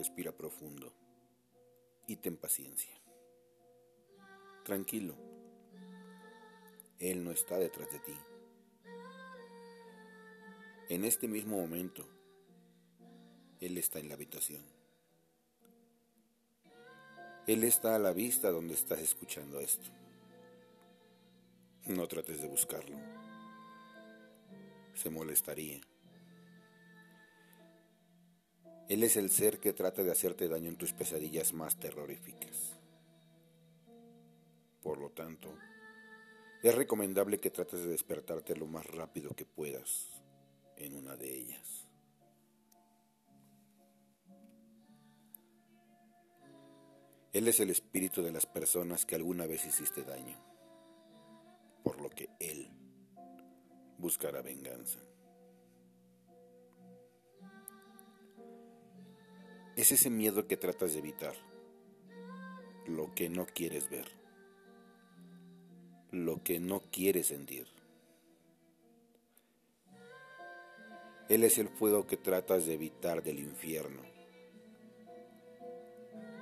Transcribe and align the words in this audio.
Respira 0.00 0.32
profundo 0.32 0.94
y 2.06 2.16
ten 2.16 2.38
paciencia. 2.38 2.98
Tranquilo, 4.64 5.14
Él 6.98 7.22
no 7.22 7.32
está 7.32 7.58
detrás 7.58 7.90
de 7.92 7.98
ti. 7.98 8.14
En 10.88 11.04
este 11.04 11.28
mismo 11.28 11.60
momento, 11.60 12.08
Él 13.60 13.76
está 13.76 13.98
en 13.98 14.08
la 14.08 14.14
habitación. 14.14 14.64
Él 17.46 17.62
está 17.64 17.94
a 17.94 17.98
la 17.98 18.14
vista 18.14 18.50
donde 18.50 18.72
estás 18.72 19.00
escuchando 19.00 19.60
esto. 19.60 19.90
No 21.84 22.08
trates 22.08 22.40
de 22.40 22.48
buscarlo. 22.48 22.96
Se 24.94 25.10
molestaría. 25.10 25.89
Él 28.90 29.04
es 29.04 29.16
el 29.16 29.30
ser 29.30 29.60
que 29.60 29.72
trata 29.72 30.02
de 30.02 30.10
hacerte 30.10 30.48
daño 30.48 30.68
en 30.68 30.76
tus 30.76 30.92
pesadillas 30.92 31.52
más 31.52 31.78
terroríficas. 31.78 32.76
Por 34.82 34.98
lo 34.98 35.10
tanto, 35.10 35.56
es 36.60 36.74
recomendable 36.74 37.38
que 37.38 37.50
trates 37.50 37.84
de 37.84 37.90
despertarte 37.90 38.56
lo 38.56 38.66
más 38.66 38.84
rápido 38.86 39.30
que 39.30 39.44
puedas 39.44 40.10
en 40.76 40.96
una 40.96 41.14
de 41.14 41.32
ellas. 41.32 41.86
Él 47.32 47.46
es 47.46 47.60
el 47.60 47.70
espíritu 47.70 48.24
de 48.24 48.32
las 48.32 48.46
personas 48.46 49.06
que 49.06 49.14
alguna 49.14 49.46
vez 49.46 49.64
hiciste 49.66 50.02
daño, 50.02 50.36
por 51.84 52.00
lo 52.00 52.10
que 52.10 52.28
Él 52.40 52.68
buscará 53.98 54.42
venganza. 54.42 54.98
Es 59.80 59.92
ese 59.92 60.10
miedo 60.10 60.46
que 60.46 60.58
tratas 60.58 60.92
de 60.92 60.98
evitar, 60.98 61.32
lo 62.86 63.14
que 63.14 63.30
no 63.30 63.46
quieres 63.46 63.88
ver, 63.88 64.08
lo 66.10 66.42
que 66.42 66.60
no 66.60 66.82
quieres 66.92 67.28
sentir. 67.28 67.66
Él 71.30 71.44
es 71.44 71.56
el 71.56 71.70
fuego 71.70 72.06
que 72.06 72.18
tratas 72.18 72.66
de 72.66 72.74
evitar 72.74 73.22
del 73.22 73.38
infierno 73.38 74.02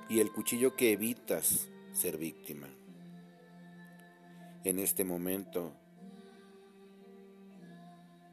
y 0.09 0.19
el 0.19 0.33
cuchillo 0.33 0.75
que 0.75 0.91
evitas 0.91 1.69
ser 1.93 2.17
víctima. 2.17 2.67
En 4.65 4.79
este 4.79 5.05
momento, 5.05 5.71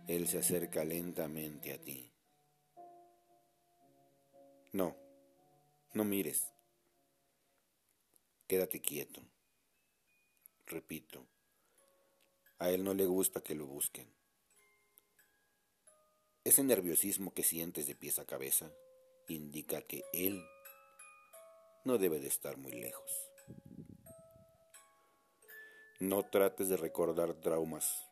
Él 0.09 0.27
se 0.27 0.39
acerca 0.39 0.83
lentamente 0.83 1.73
a 1.73 1.79
ti. 1.79 2.11
No, 4.77 4.95
no 5.95 6.05
mires. 6.05 6.53
Quédate 8.47 8.83
quieto. 8.83 9.23
Repito, 10.67 11.27
a 12.59 12.69
él 12.69 12.85
no 12.85 12.93
le 12.93 13.07
gusta 13.07 13.41
que 13.41 13.55
lo 13.55 13.65
busquen. 13.67 14.07
Ese 16.45 16.63
nerviosismo 16.63 17.33
que 17.33 17.43
sientes 17.43 17.87
de 17.87 17.95
pies 17.95 18.19
a 18.19 18.27
cabeza 18.27 18.71
indica 19.29 19.81
que 19.81 20.03
él 20.13 20.45
no 21.87 21.97
debe 21.97 22.21
de 22.21 22.29
estar 22.29 22.59
muy 22.59 22.73
lejos. 22.73 23.11
No 26.01 26.23
trates 26.25 26.69
de 26.69 26.77
recordar 26.77 27.33
traumas 27.41 28.07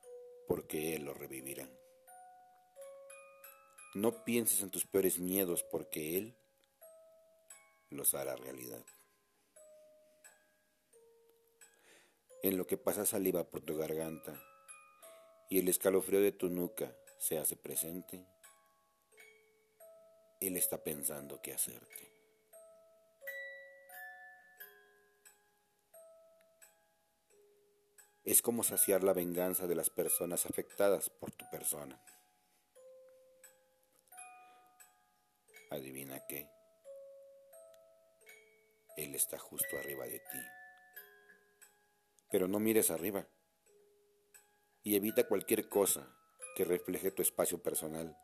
porque 0.49 0.97
él 0.97 1.05
lo 1.05 1.13
revivirá. 1.13 1.69
No 3.95 4.25
pienses 4.25 4.63
en 4.63 4.71
tus 4.71 4.87
peores 4.87 5.19
miedos 5.19 5.63
porque 5.63 6.17
él 6.17 6.39
los 7.95 8.15
hará 8.15 8.37
realidad. 8.37 8.85
En 12.43 12.59
lo 12.59 12.67
que 12.67 12.77
pasa 12.77 13.07
saliva 13.07 13.49
por 13.49 13.63
tu 13.63 13.77
garganta 13.77 14.39
y 15.49 15.59
el 15.59 15.69
escalofrío 15.69 16.21
de 16.21 16.33
tu 16.33 16.51
nuca 16.51 16.95
se 17.19 17.39
hace 17.39 17.57
presente, 17.57 18.27
Él 20.41 20.57
está 20.57 20.85
pensando 20.85 21.41
qué 21.41 21.55
hacerte. 21.55 22.13
Es 28.25 28.41
como 28.41 28.63
saciar 28.63 29.05
la 29.05 29.13
venganza 29.13 29.67
de 29.67 29.75
las 29.75 29.91
personas 29.91 30.47
afectadas 30.47 31.11
por 31.11 31.31
tu 31.33 31.49
persona. 31.51 32.03
Adivina 35.71 36.25
qué. 36.27 36.49
Él 38.97 39.15
está 39.15 39.39
justo 39.39 39.77
arriba 39.79 40.07
de 40.07 40.19
ti. 40.19 40.39
Pero 42.31 42.49
no 42.49 42.59
mires 42.61 42.91
arriba 42.91 43.27
y 44.83 44.97
evita 44.97 45.27
cualquier 45.27 45.69
cosa 45.69 46.07
que 46.55 46.65
refleje 46.65 47.11
tu 47.11 47.23
espacio 47.23 47.61
personal 47.63 48.17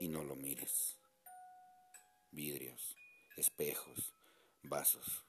y 0.00 0.08
no 0.08 0.22
lo 0.24 0.34
mires. 0.36 0.98
Vidrios, 2.30 2.96
espejos, 3.36 4.14
vasos. 4.62 5.24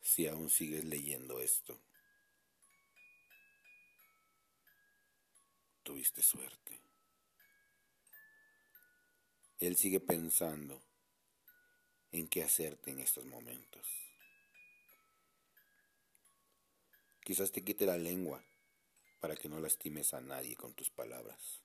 Si 0.00 0.26
aún 0.26 0.50
sigues 0.50 0.84
leyendo 0.84 1.40
esto, 1.40 1.82
tuviste 5.82 6.22
suerte. 6.22 6.91
Él 9.62 9.76
sigue 9.76 10.00
pensando 10.00 10.82
en 12.10 12.26
qué 12.26 12.42
hacerte 12.42 12.90
en 12.90 12.98
estos 12.98 13.24
momentos. 13.26 13.86
Quizás 17.22 17.52
te 17.52 17.62
quite 17.62 17.86
la 17.86 17.96
lengua 17.96 18.44
para 19.20 19.36
que 19.36 19.48
no 19.48 19.60
lastimes 19.60 20.14
a 20.14 20.20
nadie 20.20 20.56
con 20.56 20.74
tus 20.74 20.90
palabras. 20.90 21.62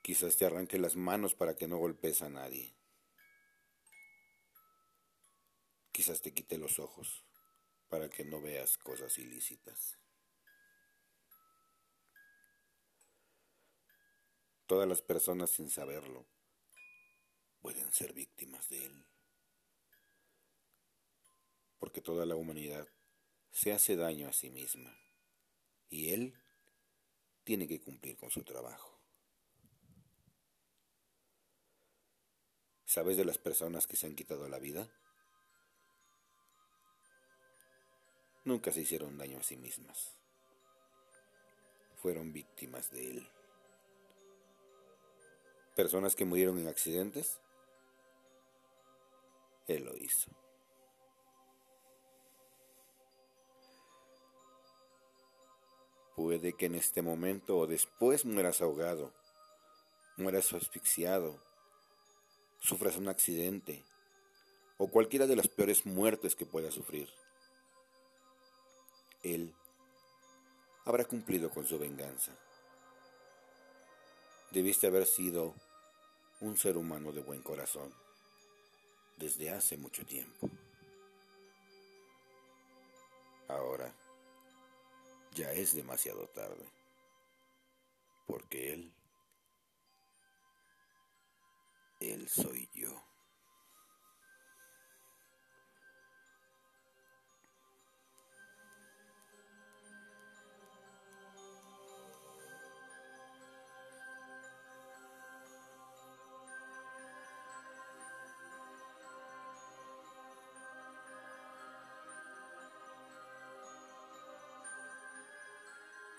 Quizás 0.00 0.38
te 0.38 0.46
arranque 0.46 0.78
las 0.78 0.96
manos 0.96 1.34
para 1.34 1.54
que 1.54 1.68
no 1.68 1.76
golpes 1.76 2.22
a 2.22 2.30
nadie. 2.30 2.72
Quizás 5.92 6.22
te 6.22 6.32
quite 6.32 6.56
los 6.56 6.78
ojos 6.78 7.26
para 7.90 8.08
que 8.08 8.24
no 8.24 8.40
veas 8.40 8.78
cosas 8.78 9.18
ilícitas. 9.18 9.99
Todas 14.70 14.86
las 14.86 15.02
personas 15.02 15.50
sin 15.50 15.68
saberlo 15.68 16.28
pueden 17.60 17.90
ser 17.90 18.12
víctimas 18.12 18.68
de 18.68 18.84
él. 18.84 19.04
Porque 21.80 22.00
toda 22.00 22.24
la 22.24 22.36
humanidad 22.36 22.86
se 23.50 23.72
hace 23.72 23.96
daño 23.96 24.28
a 24.28 24.32
sí 24.32 24.48
misma 24.48 24.96
y 25.88 26.10
él 26.10 26.40
tiene 27.42 27.66
que 27.66 27.80
cumplir 27.80 28.16
con 28.16 28.30
su 28.30 28.44
trabajo. 28.44 28.96
¿Sabes 32.84 33.16
de 33.16 33.24
las 33.24 33.38
personas 33.38 33.88
que 33.88 33.96
se 33.96 34.06
han 34.06 34.14
quitado 34.14 34.48
la 34.48 34.60
vida? 34.60 34.88
Nunca 38.44 38.70
se 38.70 38.82
hicieron 38.82 39.18
daño 39.18 39.38
a 39.38 39.42
sí 39.42 39.56
mismas. 39.56 40.16
Fueron 41.96 42.32
víctimas 42.32 42.92
de 42.92 43.10
él 43.10 43.39
personas 45.80 46.14
que 46.14 46.26
murieron 46.26 46.58
en 46.58 46.68
accidentes, 46.68 47.40
Él 49.66 49.86
lo 49.86 49.96
hizo. 49.96 50.30
Puede 56.14 56.52
que 56.52 56.66
en 56.66 56.74
este 56.74 57.00
momento 57.00 57.56
o 57.56 57.66
después 57.66 58.26
mueras 58.26 58.60
ahogado, 58.60 59.10
mueras 60.18 60.52
asfixiado, 60.52 61.42
sufras 62.58 62.98
un 62.98 63.08
accidente 63.08 63.82
o 64.76 64.88
cualquiera 64.88 65.26
de 65.26 65.36
las 65.36 65.48
peores 65.48 65.86
muertes 65.86 66.36
que 66.36 66.44
puedas 66.44 66.74
sufrir. 66.74 67.08
Él 69.22 69.54
habrá 70.84 71.06
cumplido 71.06 71.48
con 71.48 71.66
su 71.66 71.78
venganza. 71.78 72.36
Debiste 74.50 74.88
haber 74.88 75.06
sido 75.06 75.54
un 76.40 76.56
ser 76.56 76.76
humano 76.76 77.12
de 77.12 77.22
buen 77.22 77.42
corazón 77.42 77.92
desde 79.16 79.50
hace 79.50 79.76
mucho 79.76 80.04
tiempo. 80.06 80.48
Ahora 83.48 83.92
ya 85.32 85.52
es 85.52 85.74
demasiado 85.74 86.28
tarde, 86.28 86.66
porque 88.26 88.72
Él, 88.72 88.92
Él 92.00 92.28
soy 92.28 92.68
yo. 92.72 93.09